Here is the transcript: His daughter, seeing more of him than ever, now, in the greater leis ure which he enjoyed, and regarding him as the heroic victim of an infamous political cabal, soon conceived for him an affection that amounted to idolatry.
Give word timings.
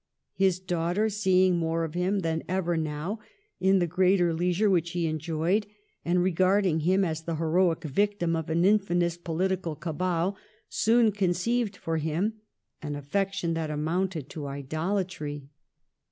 His 0.33 0.59
daughter, 0.59 1.09
seeing 1.09 1.57
more 1.59 1.83
of 1.83 1.93
him 1.93 2.21
than 2.21 2.41
ever, 2.49 2.75
now, 2.75 3.19
in 3.59 3.77
the 3.77 3.85
greater 3.85 4.33
leis 4.33 4.59
ure 4.59 4.67
which 4.67 4.93
he 4.93 5.05
enjoyed, 5.05 5.67
and 6.03 6.23
regarding 6.23 6.79
him 6.79 7.05
as 7.05 7.21
the 7.21 7.35
heroic 7.35 7.83
victim 7.83 8.35
of 8.35 8.49
an 8.49 8.65
infamous 8.65 9.15
political 9.15 9.75
cabal, 9.75 10.35
soon 10.67 11.11
conceived 11.11 11.77
for 11.77 11.97
him 11.97 12.33
an 12.81 12.95
affection 12.95 13.53
that 13.53 13.69
amounted 13.69 14.27
to 14.31 14.47
idolatry. 14.47 15.49